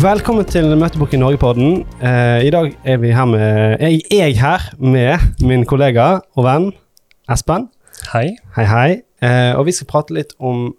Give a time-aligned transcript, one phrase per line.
[0.00, 1.82] Velkommen til Møtebok i Norge-podden.
[2.00, 6.68] Eh, I dag er vi her med jeg, jeg her med min kollega og venn
[7.28, 7.66] Espen.
[8.08, 8.30] Hei.
[8.56, 8.86] Hei, hei.
[9.20, 10.70] Eh, og vi skal prate litt om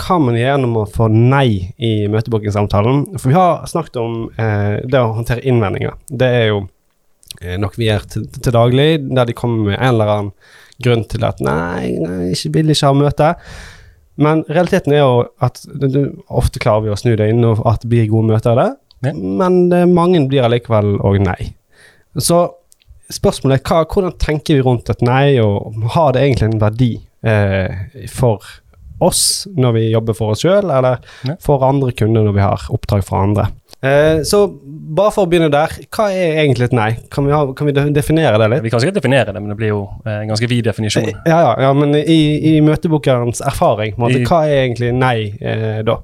[0.00, 3.02] hva man gjør når man får nei i møteboken-samtalen.
[3.18, 5.98] For vi har snakket om eh, det å håndtere innvendinger.
[6.08, 6.62] Det er jo
[7.42, 10.32] eh, noe vi gjør til, til daglig, der de kommer med en eller annen
[10.80, 13.30] grunn til at nei, nei ikke vil ikke ha møte.
[14.20, 15.62] Men realiteten er jo at
[16.28, 18.68] ofte klarer vi å snu det inn, og at det blir gode møter av det.
[19.08, 19.12] Ja.
[19.16, 21.54] Men det, mange blir allikevel òg nei.
[22.20, 22.42] Så
[23.10, 26.90] spørsmålet er hva, hvordan tenker vi rundt et nei, og har det egentlig en verdi
[27.24, 28.44] eh, for
[29.00, 31.38] oss når vi jobber for oss sjøl, eller Ja.
[31.40, 33.48] for andre kunder når vi har oppdrag fra andre?
[33.82, 34.42] Eh, så
[34.96, 36.90] bare for å begynne der, hva er egentlig et nei?
[37.14, 38.62] Kan vi, ha, kan vi definere det litt?
[38.66, 41.08] Vi kan sikkert definere det, men det blir jo eh, en ganske vid definisjon.
[41.24, 42.18] Ja, ja, ja men i,
[42.52, 45.96] i møtebokerens erfaring, måte, I- hva er egentlig nei eh, da?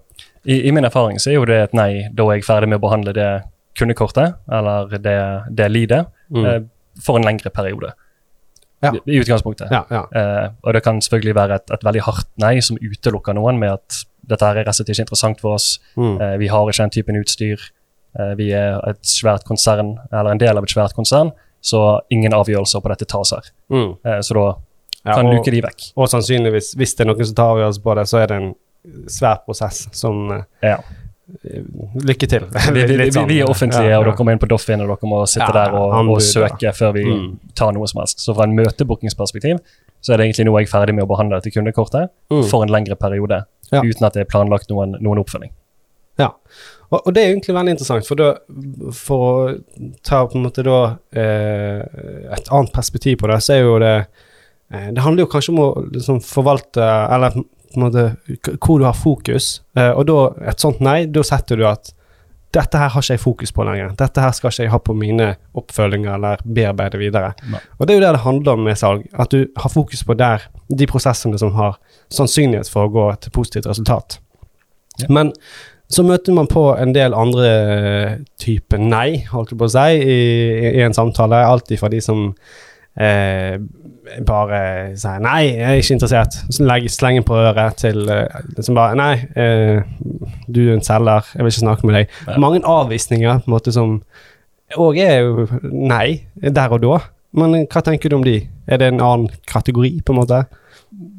[0.46, 2.78] I, I min erfaring så er jo det et nei da jeg er ferdig med
[2.80, 3.28] å behandle det
[3.76, 5.18] kundekortet, eller det,
[5.58, 6.44] det lidet, Mm.
[6.50, 6.60] eh,
[7.04, 7.92] for en lengre periode.
[8.82, 8.90] Ja.
[9.06, 9.68] I, utgangspunktet.
[9.70, 10.00] Ja, ja.
[10.10, 13.76] Eh, og det kan selvfølgelig være et, et veldig hardt nei som utelukker noen med
[13.76, 16.20] at dette her er rett og slett ikke interessant for oss, Mm.
[16.20, 17.58] eh, vi har ikke den typen utstyr,
[18.18, 21.32] eh, vi er et svært konsern, eller en del av et svært konsern,
[21.62, 23.42] så ingen avgjørelser på dette tas her.
[23.70, 23.96] Mm.
[24.04, 24.46] Eh, så da
[25.06, 25.92] Ja, kan og, luke de vekk.
[25.96, 28.54] og sannsynligvis, hvis det er noen som tar avgjørelse på det, så er det en
[29.06, 30.78] svær prosess som eh, Ja.
[32.06, 32.44] Lykke til.
[32.72, 35.08] Vi, vi, sånn, vi er offentlige, ja, og dere må inn på Doffin, og dere
[35.10, 37.38] må sitte Ja, der og, anbud, og søke før vi Mm.
[37.58, 38.20] tar noe som helst.
[38.22, 39.58] Så fra en møtebookingsperspektiv
[40.06, 42.44] så er det egentlig nå jeg er ferdig med å behandle dette kundekortet Mm.
[42.50, 43.40] for en lengre periode,
[43.72, 43.80] Ja.
[43.82, 45.50] uten at det er planlagt noen, noen oppfølging.
[46.18, 46.30] Ja,
[46.92, 48.28] og, og det er egentlig veldig interessant, for, da,
[48.94, 50.78] for å ta på en måte da
[51.12, 51.82] eh,
[52.36, 53.92] et annet perspektiv på det, så er jo det
[54.70, 57.44] eh, Det handler jo kanskje om å liksom forvalte, eller på
[57.76, 58.06] en måte
[58.62, 61.92] hvor du har fokus, eh, og da et sånt nei, da setter du at
[62.56, 63.92] dette her har ikke jeg fokus på lenger.
[64.00, 65.28] Dette her skal ikke jeg ha på mine
[65.58, 67.32] oppfølginger eller bearbeide videre.
[67.52, 67.60] Nei.
[67.76, 70.16] Og det er jo det det handler om med salg, at du har fokus på
[70.18, 71.78] der, de prosessene som har
[72.12, 74.20] sannsynlighet for å gå til positivt resultat.
[75.02, 75.10] Ja.
[75.12, 75.34] Men
[75.92, 77.50] så møter man på en del andre
[78.42, 80.16] typer nei, holdt jeg på å si, i,
[80.72, 81.44] i en samtale.
[81.46, 82.32] Alt fra de som
[83.00, 83.58] eh,
[84.26, 84.60] bare
[84.96, 88.96] sier 'nei, jeg er ikke interessert', så legger slengen på øret, til eh, som bare
[88.96, 89.82] 'nei, eh,
[90.46, 92.08] du er en selger, jeg vil ikke snakke med deg'.
[92.28, 92.38] Ja.
[92.38, 94.02] Mange avvisninger på en måte som
[94.76, 96.98] òg er jo nei der og da.
[97.36, 98.48] Men hva tenker du om de?
[98.66, 100.44] Er det en annen kategori, på en måte?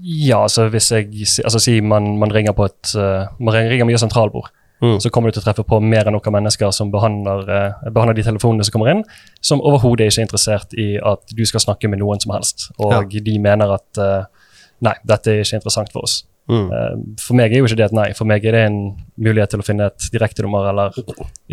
[0.02, 1.12] Ja, altså hvis jeg
[1.44, 5.00] altså si man, man ringer på et uh, man ringer mye sentralbord, Mm.
[5.02, 8.18] så kommer du til å treffe på mer enn noen mennesker som behandler, eh, behandler
[8.20, 9.04] de telefonene som kommer inn,
[9.42, 12.70] som overhodet ikke er interessert i at du skal snakke med noen som helst.
[12.78, 14.50] Og de mener at eh,
[14.86, 16.22] nei, dette er ikke interessant for oss.
[16.48, 16.70] Mm.
[16.72, 18.08] Eh, For meg er jo ikke det et nei.
[18.16, 18.78] For meg er det en
[19.20, 20.96] mulighet til å finne et direktenummer eller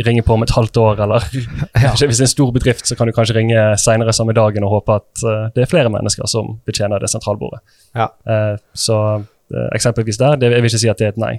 [0.07, 1.27] ringe på om et halvt år, eller
[1.85, 1.95] Ja.
[1.99, 4.77] Hvis det er en stor bedrift, så kan du kanskje ringe senere samme dagen og
[4.79, 7.65] håpe at eh, det er flere mennesker som betjener det sentralbordet.
[7.97, 8.11] Ja.
[8.29, 11.35] Eh, så eh, eksempelvis der, det, jeg vil ikke si at det er et nei.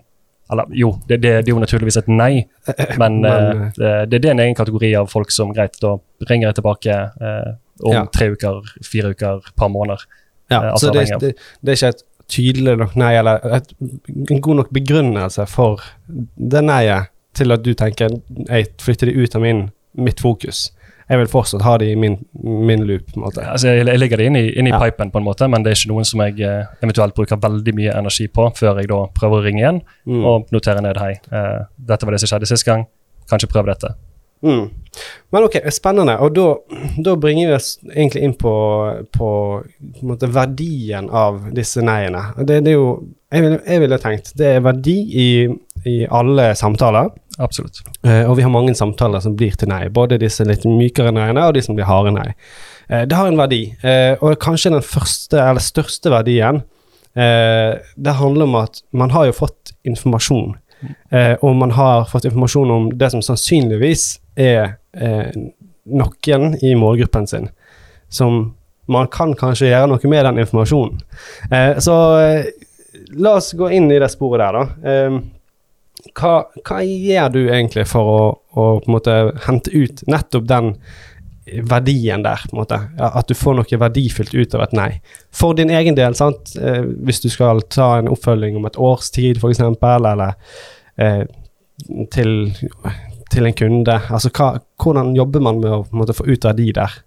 [0.51, 2.45] Eller jo, det, det, det er jo naturligvis et nei,
[3.01, 5.95] men, Men, eh, det, det, er en egen kategori av folk som greit, da
[6.29, 8.06] ringer jeg tilbake eh, om Ja.
[8.13, 10.05] tre uker, fire uker, par måneder.
[10.51, 13.73] Ja, Eh, altså så det, det, det er ikke et tydelig nok nei, eller et,
[14.29, 15.81] en god nok begrunnelse for
[16.38, 18.13] det nei-et til at du tenker
[18.47, 19.66] jeg flytter det ut av min,
[19.97, 20.69] mitt fokus.
[21.09, 23.43] Jeg vil fortsatt ha det i min, min loop, på en måte.
[23.45, 24.79] Altså, jeg, jeg legger det inn i, inn i Ja.
[24.81, 27.75] pipen, på en måte, men det er ikke noen som jeg eh, eventuelt bruker veldig
[27.77, 30.25] mye energi på før jeg da prøver å ringe igjen Mm.
[30.25, 31.11] og notere ned hei.
[31.31, 32.88] eh, dette var det som skjedde sist gang,
[33.29, 33.93] kanskje prøv dette.
[34.45, 34.69] Mm.
[35.33, 36.17] Men ok, spennende.
[36.21, 38.51] Og da, bringer vi oss egentlig inn på,
[39.16, 39.29] på,
[39.99, 42.22] på måte verdien av disse nei-ene.
[42.45, 42.89] Det, det er jo
[43.33, 45.27] Jeg ville, vil tenkt det er verdi i,
[45.89, 47.09] i alle samtaler.
[47.38, 47.81] Absolutt.
[48.03, 49.88] Eh, og vi har mange samtaler som blir til nei.
[49.94, 52.29] Både disse litt mykere nei-ene og de som blir harde nei.
[52.88, 53.63] Eh, det har en verdi.
[53.84, 56.62] Eh, og kanskje den første eller største verdien
[57.17, 60.55] eh, Det handler om at man har jo fått informasjon.
[61.11, 64.08] Eh, og man har fått informasjon om det som sannsynligvis
[64.40, 65.31] er eh,
[65.85, 67.49] noen i målgruppen sin.
[68.08, 68.53] Som
[68.88, 70.99] man kan kanskje gjøre noe med den informasjonen.
[71.81, 71.93] Så
[73.17, 75.16] la oss gå inn i det sporet der, da.
[76.13, 78.22] Hva, hva gjør du egentlig for å,
[78.55, 79.16] å måte
[79.47, 80.73] hente ut nettopp den
[81.69, 82.79] verdien der, på en måte?
[82.97, 84.90] At du får noe verdifullt ut av et nei.
[85.35, 86.55] For din egen del, sant.
[86.57, 90.35] Eh, hvis du skal ta en oppfølging om et års tid, f.eks., eller
[90.97, 91.25] eh,
[92.13, 92.31] til,
[93.34, 93.99] til en kunde.
[94.09, 96.97] Altså, hva, hvordan jobber man med å måte, få ut verdi der?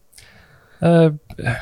[0.87, 1.11] Eh,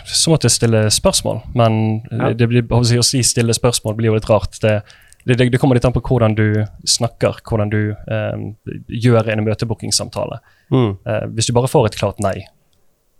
[0.04, 1.80] så måtte jeg stille spørsmål, men
[2.12, 2.32] Ja.
[2.36, 4.58] det blir, å si stille spørsmål blir jo litt rart.
[4.60, 4.82] Det,
[5.26, 8.44] det, det, kommer litt an på hvordan du snakker, hvordan du eh,
[8.86, 10.38] gjør en møtebookingsamtale.
[10.70, 10.92] Mm.
[11.02, 12.36] Eh, hvis du bare får et klart nei,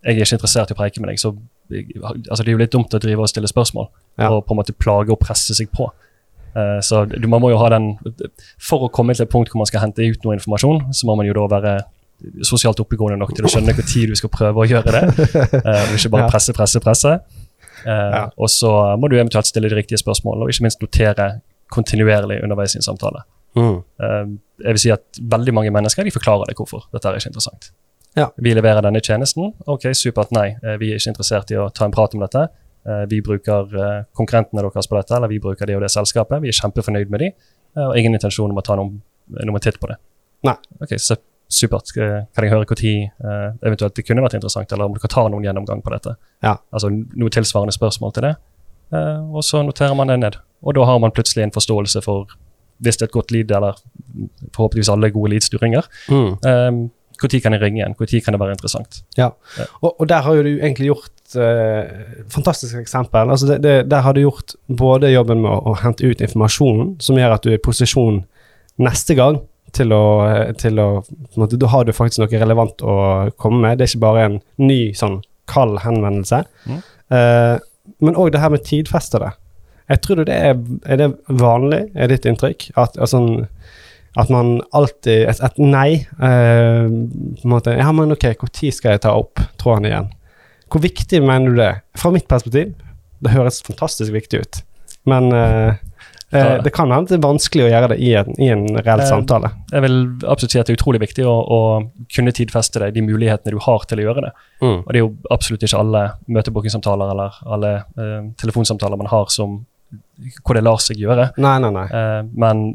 [0.06, 2.74] jeg er ikke interessert i å preike med deg, så altså, det er jo litt
[2.74, 3.88] dumt å drive og stille spørsmål
[4.20, 4.30] Ja.
[4.30, 5.88] og på en måte plage og presse seg på.
[6.54, 7.90] Eh, så du, man må jo ha den
[8.62, 11.18] For å komme til et punkt hvor man skal hente ut noe informasjon, så må
[11.18, 11.74] man jo da være
[12.46, 15.02] sosialt oppegående nok til å skjønne hvor tid du skal prøve å gjøre det,
[15.58, 17.18] eh, og ikke bare presse, presse, presse.
[17.82, 18.22] Eh, Ja.
[18.38, 21.28] Og så må du eventuelt stille de riktige spørsmålene, og ikke minst notere
[21.72, 23.24] kontinuerlig underveis i en samtale.
[23.56, 23.78] Mm.
[24.02, 24.22] Eh,
[24.64, 27.70] jeg vil si at veldig mange mennesker de forklarer deg hvorfor dette er ikke interessant.
[28.16, 28.30] Ja.
[28.40, 29.52] Vi leverer denne tjenesten.
[29.68, 30.32] Ok, supert.
[30.32, 32.48] Nei, eh, vi er ikke interessert i å ta en prat om dette.
[32.86, 36.40] Eh, Vi bruker eh, konkurrentene deres på dette, eller vi bruker det og det selskapet.
[36.42, 37.32] Vi er kjempefornøyd med de,
[37.76, 39.98] og ingen intensjon om å ta noen, noen titt på det.
[40.48, 40.56] Nei.
[40.80, 41.92] Ok, så Supert.
[41.94, 45.44] Kan jeg høre når eventuelt det kunne vært interessant, eller om du kan ta noen
[45.44, 46.16] gjennomgang på dette?
[46.42, 46.56] Ja.
[46.74, 48.32] Altså noe tilsvarende spørsmål til det.
[48.92, 50.36] Eh, og så noterer man det ned.
[50.66, 52.36] Og da har man plutselig en forståelse for
[52.84, 53.78] hvis det er et godt lead, eller
[54.52, 55.86] forhåpentligvis alle gode leads du ringer.
[56.12, 56.36] Mm.
[56.44, 56.80] Um,
[57.16, 57.94] Når kan jeg ringe igjen?
[57.96, 58.98] Når kan det være interessant?
[59.16, 59.30] Ja,
[59.80, 63.30] og, og der har jo du egentlig gjort eh, fantastiske eksempel.
[63.30, 66.98] Altså det, det, der har du gjort både jobben med å, å hente ut informasjonen,
[67.00, 68.20] som gjør at du er i posisjon
[68.76, 69.40] neste gang
[69.76, 72.98] til å, eh, til å på en måte, Da har du faktisk noe relevant å
[73.40, 73.78] komme med.
[73.78, 76.42] Det er ikke bare en ny sånn kald henvendelse.
[76.68, 76.84] Mm.
[77.16, 77.56] Eh,
[78.02, 79.32] men òg det her med tidfestede.
[79.86, 80.56] Jeg tror det er,
[80.86, 82.70] er det vanlig, er ditt inntrykk?
[82.76, 83.20] At, altså,
[84.18, 88.96] at man alltid Et, et nei eh, på en måte, Ja, men ok, når skal
[88.96, 90.10] jeg ta opp tråden igjen?
[90.72, 91.72] Hvor viktig mener du det?
[91.94, 92.74] Fra mitt perspektiv,
[93.22, 94.62] det høres fantastisk viktig ut.
[95.06, 95.78] Men eh,
[96.32, 99.02] eh, det kan hende det er vanskelig å gjøre det i en, i en reell
[99.04, 99.52] Eh, samtale.
[99.70, 101.60] Jeg vil absolutt si at det er utrolig viktig å, å
[102.14, 104.32] kunne tidfeste deg de mulighetene du har til å gjøre det.
[104.64, 104.80] Mm.
[104.80, 106.02] Og det er jo absolutt ikke alle
[106.38, 109.62] møtebookingsamtaler eller alle eh, telefonsamtaler man har som
[110.42, 111.30] hvor det lar seg gjøre.
[111.42, 111.86] Nei, nei, nei.
[111.94, 112.66] Eh, men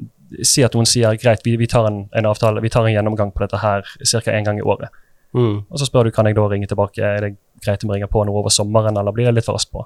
[0.47, 3.33] si at noen sier greit, vi, vi tar en, en avtale, vi tar en gjennomgang
[3.35, 4.21] på dette her ca.
[4.31, 4.93] én gang i året.
[5.35, 5.63] Mm.
[5.67, 7.33] Og så spør du kan jeg da ringe tilbake, er det
[7.63, 9.85] greit om jeg ringer på noe over sommeren, eller blir det litt for raskt på?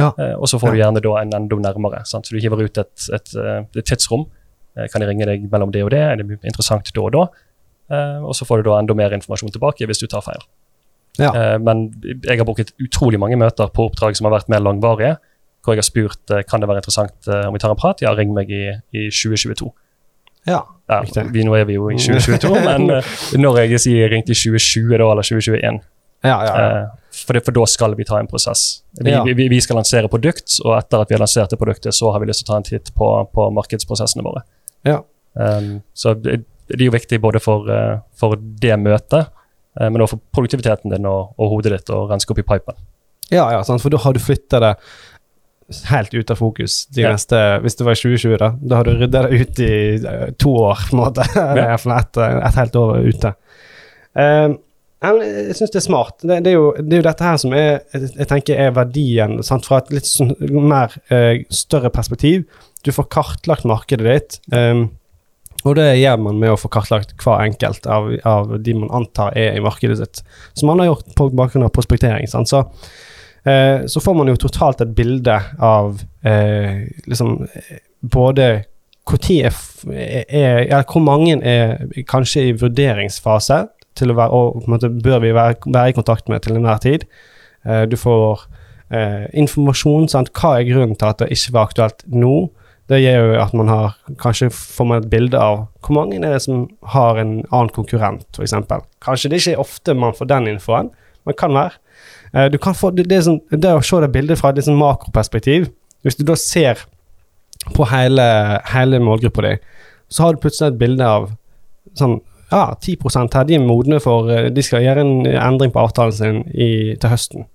[0.00, 0.10] Ja.
[0.16, 2.02] Eh, og så får du gjerne da en enda nærmere.
[2.08, 2.28] Sant?
[2.28, 4.26] Så du hiver ut et, et, eh, et tidsrom.
[4.76, 6.00] Eh, kan jeg ringe deg mellom det og det?
[6.00, 7.26] Er det interessant da og da?
[7.90, 10.42] Eh, og så får du da enda mer informasjon tilbake hvis du tar feil.
[11.18, 11.34] Ja.
[11.58, 11.88] Men
[12.22, 15.16] jeg har brukt utrolig mange møter på oppdrag som har vært mer langvarige,
[15.60, 18.00] hvor jeg har spurt kan det være interessant om vi tar en prat.
[18.00, 19.68] Ja, ring meg i, i 2022.
[20.48, 20.62] ja.
[20.90, 24.38] Ja, vi, nå er vi jo i 2022, men eh, når jeg sier ringte i
[24.38, 25.80] 2020 da, eller 2021
[26.22, 26.80] Ja, ja, ja.
[26.80, 26.88] eh,
[27.26, 28.82] for, det, for da skal vi ta en prosess.
[29.00, 32.12] Vi, vi, vi skal lansere produkt, og etter at vi har lansert det produktet, så
[32.12, 34.44] har vi lyst til å ta en titt på, på markedsprosessene våre.
[34.88, 35.00] ja.
[35.38, 39.28] Um, så det, det er jo viktig både for, eh, for det møtet,
[39.78, 42.74] eh, men også for produktiviteten din og, og hodet ditt, å renske opp i pipen.
[43.30, 43.78] Ja, ja, sant?
[43.82, 44.72] for da har du flytta det
[45.92, 47.12] helt ut av fokus de Ja.
[47.14, 50.56] neste Hvis det var i 2020, da, da har du rydda det ut i to
[50.64, 51.26] år, på en måte.
[51.62, 51.78] Ja.
[51.78, 53.32] et, et helt år ute.
[54.18, 54.58] Men
[55.00, 56.16] jeg syns det er smart.
[56.20, 59.38] Det, det, er jo, det er jo dette her som er, jeg, tenker er verdien
[59.46, 59.64] sant?
[59.68, 60.34] fra et litt sånn
[60.68, 62.42] mer eh, større perspektiv.
[62.84, 64.40] Du får kartlagt markedet ditt.
[64.52, 64.90] um,
[65.68, 69.34] og det gjør man med å få kartlagt hver enkelt av, av de man antar
[69.36, 70.22] er i markedet sitt.
[70.56, 72.24] Som man har gjort på bakgrunn av prospektering.
[72.32, 72.48] Sant?
[72.48, 72.62] Så,
[73.44, 77.42] eh, så får man jo totalt et bilde av eh, liksom
[78.00, 78.46] både
[79.10, 83.64] hvor er, f- er Hvor mange er kanskje i vurderingsfase
[83.98, 86.58] til å være, og på en måte bør vi være, være i kontakt med til
[86.58, 87.06] enhver tid.
[87.66, 88.46] Eh, du får
[88.94, 90.08] eh, informasjon.
[90.12, 90.32] Sant?
[90.36, 92.34] Hva er grunnen til at det ikke var aktuelt nå?
[92.90, 96.24] Det gjør jo at man har kanskje får man et bilde av hvor mange er
[96.26, 98.56] det som har en annen konkurrent, f.eks.
[99.04, 100.90] Kanskje det ikke er ofte man får den infoen,
[101.28, 101.78] men kan være.
[102.34, 104.78] Eh, du kan få, det, det, sånn, det å se det bildet fra et sånn
[104.78, 105.68] makroperspektiv
[106.06, 106.82] Hvis du da ser
[107.76, 108.24] på hele,
[108.72, 109.56] hele målgruppa di,
[110.08, 111.26] så har du plutselig et bilde av
[111.98, 112.16] sånn
[112.50, 112.96] Ja, 10
[113.34, 116.96] her, de er modne for eh, De skal gjøre en endring på avtalen sin i,
[117.00, 117.46] til høsten.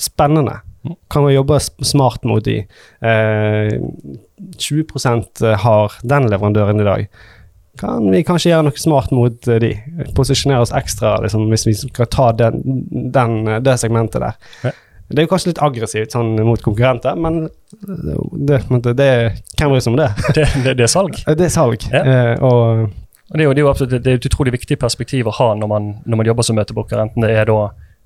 [0.00, 0.60] Spennende.
[1.10, 2.58] Kan vi jobbe smart mot de.
[3.00, 3.76] Eh,
[4.58, 7.06] 20% har den leverandøren i dag.
[7.80, 9.72] Kan vi kanskje gjøre noe smart mot eh, de?
[10.14, 12.60] Posisjonere oss ekstra liksom, hvis vi skal ta den,
[13.14, 14.36] den, eh, det segmentet der.
[14.62, 14.74] Ja.
[15.04, 17.42] Det er jo kanskje litt aggressivt sånn mot konkurrenter, men
[17.84, 19.08] det, det, det
[19.58, 20.06] hvem bryr seg om det?
[20.30, 21.18] Det, det, det er salg.
[21.38, 21.84] Det er salg.
[21.92, 22.04] Ja.
[22.04, 22.86] Eh, og
[23.34, 25.32] Og det er jo, det er jo absolutt det er et utrolig viktig perspektiv å
[25.34, 27.56] ha når man, når man jobber som møtebooker, enten det er da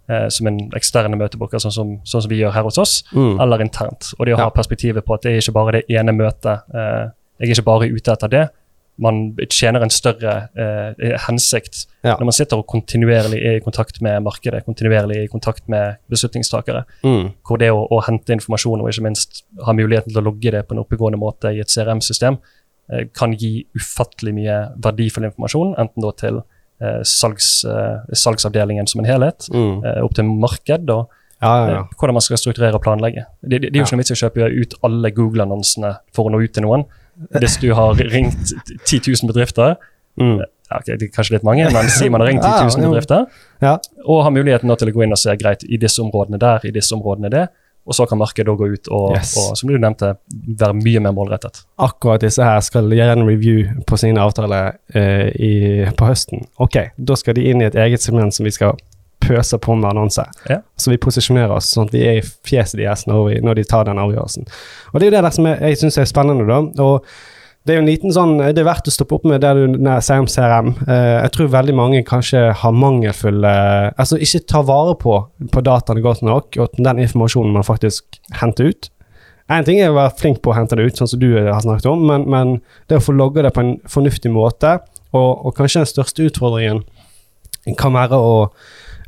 [0.08, 3.34] eh, som en eksterne møtebooker, sånn som, sånn som vi gjør her hos oss, mm,
[3.44, 4.14] eller internt.
[4.18, 4.44] Og det å Ja.
[4.48, 6.64] ha perspektivet på at det er ikke bare det ene møtet.
[6.72, 8.48] Eh, jeg er ikke bare ute etter det.
[9.00, 12.16] man tjener en større eh, hensikt Ja.
[12.18, 15.98] når man sitter og kontinuerlig er i kontakt med markedet, kontinuerlig er i kontakt med
[16.10, 16.82] beslutningstakere.
[17.04, 17.28] Mm.
[17.46, 20.64] Hvor det å, å hente informasjon og ikke minst ha muligheten til å logge det
[20.66, 22.40] på en oppegående måte i et CRM-system,
[23.14, 26.38] kan gi ufattelig mye verdifull informasjon, enten da til
[26.80, 29.84] eh, salgs, eh, salgsavdelingen som en helhet, Mm.
[29.84, 31.08] eh, opp til marked og
[31.42, 31.80] Ja, ja, ja.
[31.80, 33.24] eh, hvordan man skal strukturere og planlegge.
[33.42, 36.26] Det, det, det er jo ikke noe vits i å kjøpe ut alle Google-annonsene for
[36.26, 36.84] å nå ut til noen.
[37.38, 38.52] Hvis du har ringt
[38.86, 39.76] 10 000 bedrifter,
[40.18, 40.38] Mm.
[40.40, 42.90] ja, ok, det er kanskje litt mange, men si man har ringt 10 Ja, 000
[42.90, 43.26] bedrifter,
[43.62, 43.76] Ja.
[44.04, 46.72] og har muligheten til å gå inn og se greit i disse områdene der, i
[46.74, 47.44] disse områdene det,
[47.88, 49.32] og så kan markedet gå ut og, Yes.
[49.40, 50.12] og som du nevnte,
[50.60, 51.62] være mye mer målrettet.
[51.80, 55.52] akkurat disse her skal gjøre en review på sine avtaler eh, i,
[55.96, 56.44] på høsten.
[56.60, 58.76] Ok, da skal de inn i et eget segment som vi skal
[59.24, 60.28] pøse på med annonser.
[60.48, 60.60] Ja.
[60.78, 63.64] Så vi posisjonerer oss sånn at vi er i fjeset deres når, vi, når de
[63.68, 64.46] tar den avgjørelsen.
[64.92, 66.60] Og det er jo det der som jeg, jeg syns er spennende, da.
[66.84, 67.08] Og
[67.68, 69.76] det er jo en liten sånn, det er verdt å stoppe opp med det du
[70.00, 70.70] sier om CRM.
[70.88, 73.50] Uh, jeg tror veldig mange kanskje har mangelfulle
[73.92, 75.18] Altså ikke tar vare på,
[75.52, 78.88] på dataene godt nok, og den informasjonen man faktisk henter ut.
[79.52, 81.60] En ting er å være flink på å hente det ut, sånn som du har
[81.64, 82.56] snakket om, men, men
[82.88, 84.78] det å få logge det på en fornuftig måte,
[85.12, 86.82] og, og kanskje den største utfordringen
[87.78, 88.34] kan være å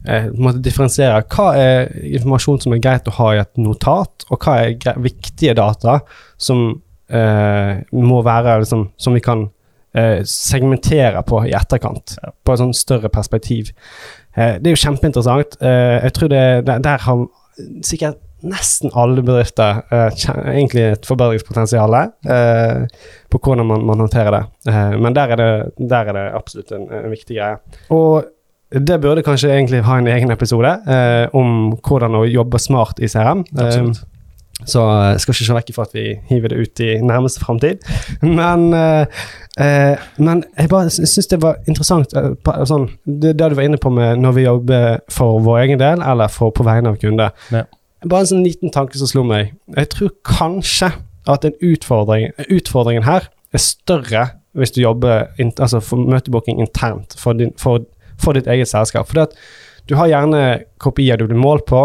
[0.09, 0.29] eh,
[0.61, 5.01] differensiere hva er informasjon som er greit å ha i et notat, og hva er
[5.01, 6.01] viktige data
[6.41, 9.49] som eh, må være liksom, som vi kan
[9.95, 12.31] eh, segmentere på i etterkant, Ja.
[12.45, 13.73] på et sånn større perspektiv.
[14.37, 15.57] Eh, det er jo kjempeinteressant.
[15.61, 17.25] Eh, jeg tror det, der, har
[17.83, 20.11] sikkert nesten alle bedrifter eh,
[20.55, 22.87] egentlig et forbedringspotensial eh,
[23.29, 24.45] på hvordan man, man håndterer det.
[24.73, 27.59] Eh, men der er det, der er det absolutt en, en viktig greie.
[27.91, 28.25] Og
[28.71, 33.09] det burde kanskje egentlig ha en egen episode eh, om hvordan å jobbe smart i
[33.11, 33.43] CRM.
[33.51, 34.05] Eh, Absolutt.
[34.69, 37.85] Så jeg skal ikke se vekk fra at vi hiver det ut i nærmeste framtid.
[38.23, 39.07] Men, eh,
[39.61, 42.33] eh, men jeg bare syns det var interessant eh,
[42.69, 46.05] sånn, det, det du var inne på med når vi jobber for vår egen del,
[46.05, 47.33] eller for, på vegne av kunder.
[47.55, 47.65] Ja.
[48.05, 49.55] Bare en sånn liten tanke som slo meg.
[49.77, 50.93] Jeg tror kanskje
[51.29, 57.37] at en utfordring, utfordringen her er større hvis du jobber altså for møtebooking internt for,
[57.39, 57.85] din, for,
[58.19, 59.07] for ditt eget selskap.
[59.11, 59.29] For
[59.87, 61.85] du har gjerne kopier du blir målt på.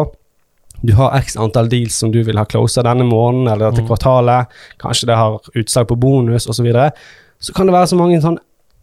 [0.85, 3.87] Du har x antall deals som du vil ha closa denne måneden eller dette Mm.
[3.89, 4.47] kvartalet.
[4.81, 6.53] Kanskje det har utslag på bonus osv.
[6.59, 6.91] Så, videre.
[7.39, 8.39] så kan det være så mange sånne,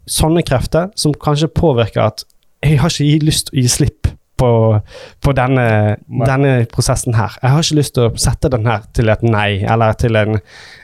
[0.07, 2.25] sånne krefter som kanskje påvirker at
[2.63, 4.02] jeg har ikke lyst til å gi slipp
[4.43, 4.51] på,
[5.23, 5.67] på denne,
[6.27, 7.37] denne prosessen her.
[7.43, 10.41] Jeg har ikke lyst til å sette den her til et nei, eller til en,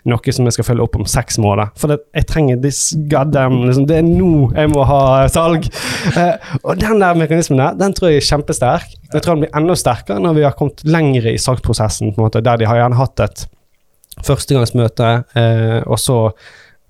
[0.09, 1.73] noe som jeg skal følge opp om seks måneder.
[1.79, 5.69] For det, jeg trenger this goddamn liksom, Det er nå jeg må ha salg.
[6.15, 8.97] Eh, og den der mekanismen der, den tror jeg er kjempesterk.
[9.13, 12.61] Jeg tror den blir enda sterkere når vi har kommet lenger i salgsprosessen, måte, der
[12.61, 13.47] de har gjerne hatt et
[14.27, 16.23] førstegangsmøte, eh, og så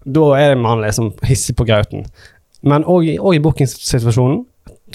[0.08, 2.06] Da er man liksom hissig på grauten.
[2.62, 4.38] Men òg i bookingsituasjonen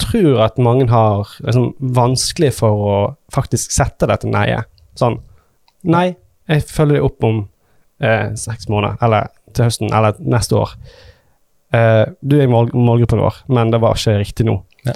[0.00, 2.94] tror at mange har liksom, vanskelig for å
[3.34, 4.68] faktisk sette dette neiet.
[4.98, 5.20] Sånn
[5.84, 6.14] Nei,
[6.48, 7.42] jeg følger det opp om
[8.00, 10.70] eh, seks måneder, eller til høsten, eller neste år.
[11.76, 14.54] Eh, du er i mål målgruppen vår, men det var ikke riktig nå.
[14.88, 14.94] Ja.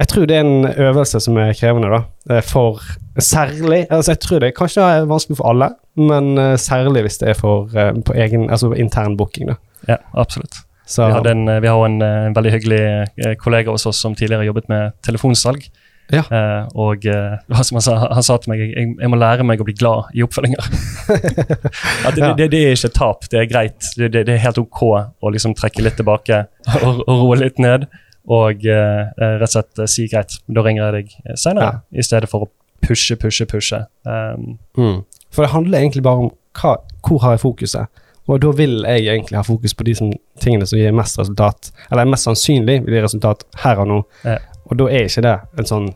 [0.00, 2.00] Jeg tror det er en øvelse som er krevende, da.
[2.32, 2.80] eh, For
[3.20, 7.28] særlig Altså, jeg tror det kanskje er vanskelig for alle, men eh, særlig hvis det
[7.34, 9.58] er for eh, på egen, altså intern booking, da.
[9.88, 10.62] Ja, absolutt.
[10.90, 12.80] Så Vi, en, vi har en, eh, en veldig hyggelig
[13.22, 15.68] eh, kollega hos oss som tidligere jobbet med telefonsalg.
[16.10, 16.24] Ja.
[16.26, 19.60] Eh, og eh, som han, sa, han sa til meg jeg, jeg må lære meg
[19.62, 20.66] å bli glad i oppfølginger.
[21.10, 22.32] Det, Ja.
[22.34, 23.86] det, det er ikke tap, det er greit.
[23.96, 24.80] Det, det, det er helt ok
[25.22, 26.40] å liksom trekke litt tilbake
[26.82, 27.86] og, og roe litt ned.
[28.30, 32.02] Og eh, eh, rett og slett eh, si greit, da ringer jeg deg senere, i
[32.04, 32.50] stedet for å
[32.84, 33.84] pushe, pushe, pushe.
[34.06, 35.00] Um, Mm.
[35.30, 36.72] For det handler egentlig bare om hva,
[37.06, 38.00] hvor har jeg fokuset.
[38.30, 41.72] Og da vil jeg egentlig ha fokus på de som, tingene som gir mest resultat,
[41.90, 43.98] eller er mest sannsynlig vil gi resultat her og nå.
[44.24, 44.38] Ja.
[44.70, 45.88] Og da er ikke det en sånn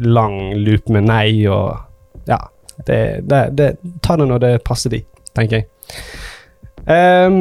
[0.00, 1.76] lang loop med nei og
[2.30, 2.40] Ja.
[2.74, 3.66] Det, det, det,
[4.02, 4.98] ta det når det passer de,
[5.36, 5.66] tenker jeg.
[6.88, 7.36] Um,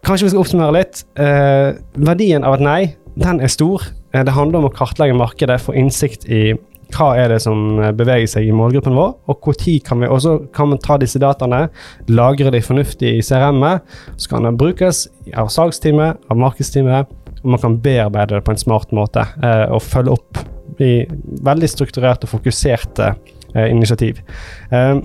[0.00, 1.02] kanskje vi skal oppsummere litt.
[1.18, 2.80] Uh, verdien av et nei,
[3.20, 3.84] den er stor.
[4.12, 6.54] Eh, det handler om å kartlegge markedet, få innsikt i
[6.92, 10.36] hva er det som eh, beveger seg i målgruppen vår, og når kan vi også
[10.54, 11.66] kan man ta disse dataene,
[12.08, 13.82] lagre de fornuftig i CRM-et,
[14.16, 15.06] så kan det brukes
[15.38, 19.82] av salgsteamet, av markedsteamet, og man kan bearbeide det på en smart måte eh, og
[19.82, 20.44] følge opp
[20.82, 21.02] i
[21.44, 23.12] veldig strukturerte og fokuserte
[23.54, 24.22] eh, initiativ.
[24.70, 24.96] Eh,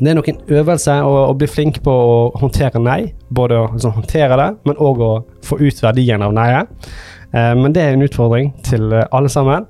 [0.00, 3.68] det er nok en øvelse å, å bli flink på å håndtere nei, både å
[3.74, 5.12] liksom, håndtere det, men òg å
[5.44, 6.90] få ut verdien av nei-et.
[7.34, 9.68] Eh, men det er en utfordring til eh, alle sammen.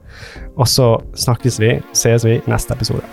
[0.57, 3.05] Og så snakkes vi, sees vi neste episode.